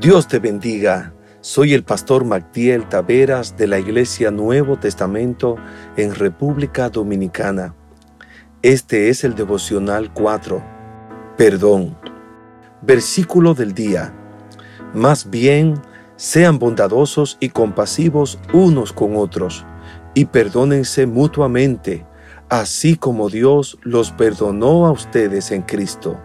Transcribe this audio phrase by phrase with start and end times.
[0.00, 1.12] Dios te bendiga.
[1.40, 5.56] Soy el pastor Magdiel Taveras de la Iglesia Nuevo Testamento
[5.96, 7.74] en República Dominicana.
[8.62, 10.62] Este es el devocional 4.
[11.36, 11.98] Perdón.
[12.80, 14.14] Versículo del día.
[14.94, 15.74] Más bien,
[16.14, 19.66] sean bondadosos y compasivos unos con otros,
[20.14, 22.06] y perdónense mutuamente,
[22.48, 26.20] así como Dios los perdonó a ustedes en Cristo.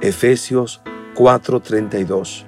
[0.00, 0.80] Efesios
[1.14, 2.46] 4:32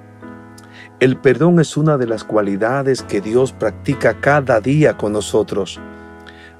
[1.01, 5.81] el perdón es una de las cualidades que Dios practica cada día con nosotros.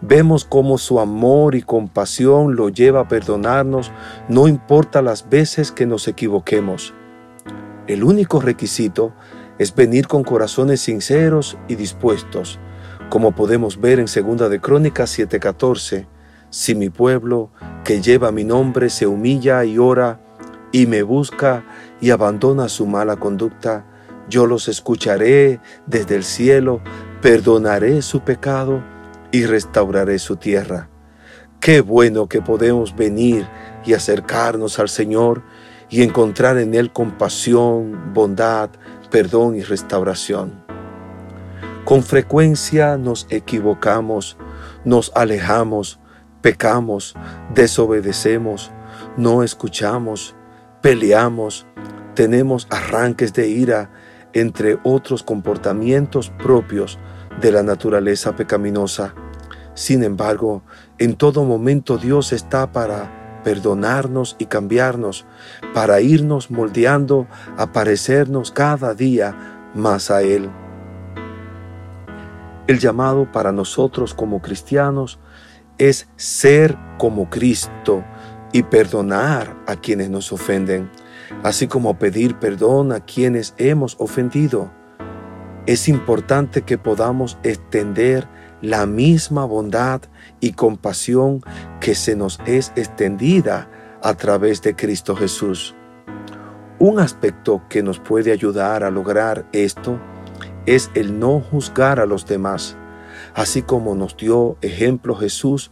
[0.01, 3.91] Vemos cómo su amor y compasión lo lleva a perdonarnos,
[4.29, 6.93] no importa las veces que nos equivoquemos.
[7.87, 9.13] El único requisito
[9.59, 12.59] es venir con corazones sinceros y dispuestos,
[13.09, 16.07] como podemos ver en 2 de Crónicas 7:14.
[16.51, 17.51] Si mi pueblo,
[17.85, 20.21] que lleva mi nombre, se humilla y ora
[20.73, 21.65] y me busca
[22.01, 23.85] y abandona su mala conducta,
[24.29, 26.81] yo los escucharé desde el cielo,
[27.21, 28.83] perdonaré su pecado
[29.33, 30.89] y restauraré su tierra.
[31.61, 33.47] Qué bueno que podemos venir
[33.85, 35.43] y acercarnos al Señor
[35.89, 38.71] y encontrar en Él compasión, bondad,
[39.11, 40.65] perdón y restauración.
[41.85, 44.37] Con frecuencia nos equivocamos,
[44.85, 46.01] nos alejamos,
[46.41, 47.15] pecamos,
[47.55, 48.71] desobedecemos,
[49.17, 50.35] no escuchamos,
[50.83, 51.67] peleamos,
[52.15, 53.91] tenemos arranques de ira
[54.35, 56.99] entre otros comportamientos propios
[57.41, 59.15] de la naturaleza pecaminosa.
[59.75, 60.63] Sin embargo,
[60.99, 65.27] en todo momento Dios está para perdonarnos y cambiarnos,
[65.73, 67.27] para irnos moldeando
[67.57, 70.51] a parecernos cada día más a Él.
[72.67, 75.19] El llamado para nosotros como cristianos
[75.77, 78.05] es ser como Cristo
[78.53, 80.91] y perdonar a quienes nos ofenden
[81.43, 84.71] así como pedir perdón a quienes hemos ofendido.
[85.67, 88.29] Es importante que podamos extender
[88.61, 90.03] la misma bondad
[90.41, 91.41] y compasión
[91.81, 93.69] que se nos es extendida
[94.03, 95.75] a través de Cristo Jesús.
[96.79, 99.99] Un aspecto que nos puede ayudar a lograr esto
[100.67, 102.77] es el no juzgar a los demás,
[103.35, 105.71] así como nos dio ejemplo Jesús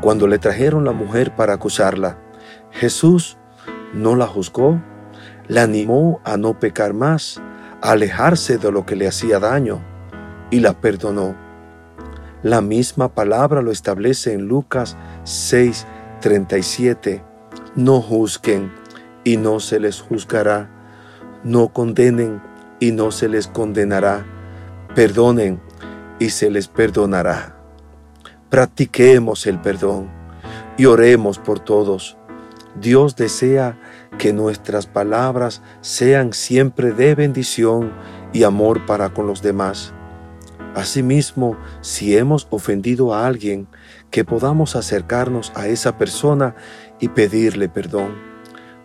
[0.00, 2.18] cuando le trajeron la mujer para acusarla.
[2.72, 3.37] Jesús
[3.92, 4.80] no la juzgó,
[5.46, 7.40] la animó a no pecar más,
[7.82, 9.80] a alejarse de lo que le hacía daño
[10.50, 11.34] y la perdonó.
[12.42, 17.24] La misma palabra lo establece en Lucas 6:37.
[17.74, 18.72] No juzguen
[19.24, 20.70] y no se les juzgará.
[21.42, 22.40] No condenen
[22.78, 24.24] y no se les condenará.
[24.94, 25.60] Perdonen
[26.18, 27.56] y se les perdonará.
[28.50, 30.08] Practiquemos el perdón
[30.76, 32.17] y oremos por todos.
[32.80, 33.78] Dios desea
[34.18, 37.92] que nuestras palabras sean siempre de bendición
[38.32, 39.92] y amor para con los demás.
[40.74, 43.66] Asimismo, si hemos ofendido a alguien,
[44.10, 46.54] que podamos acercarnos a esa persona
[47.00, 48.16] y pedirle perdón,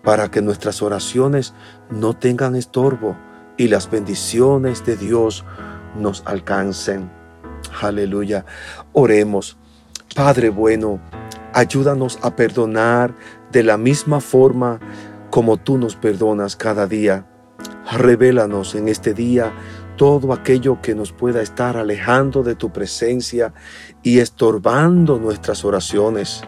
[0.03, 1.53] para que nuestras oraciones
[1.89, 3.17] no tengan estorbo
[3.57, 5.45] y las bendiciones de Dios
[5.95, 7.11] nos alcancen.
[7.81, 8.45] Aleluya.
[8.93, 9.57] Oremos.
[10.15, 10.99] Padre bueno,
[11.53, 13.15] ayúdanos a perdonar
[13.53, 14.79] de la misma forma
[15.29, 17.27] como tú nos perdonas cada día.
[17.91, 19.53] Revélanos en este día
[19.95, 23.53] todo aquello que nos pueda estar alejando de tu presencia
[24.01, 26.41] y estorbando nuestras oraciones.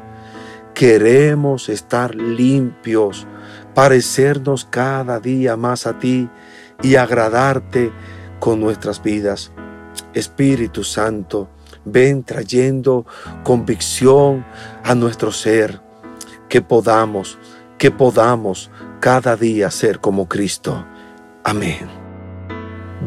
[0.74, 3.28] Queremos estar limpios,
[3.76, 6.28] parecernos cada día más a ti
[6.82, 7.92] y agradarte
[8.40, 9.52] con nuestras vidas.
[10.14, 11.50] Espíritu Santo,
[11.86, 13.06] ven trayendo
[13.44, 14.44] convicción
[14.84, 15.85] a nuestro ser,
[16.50, 17.38] que podamos
[17.78, 20.86] que podamos cada día ser como Cristo.
[21.44, 21.88] Amén.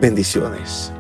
[0.01, 0.93] Bendiciones.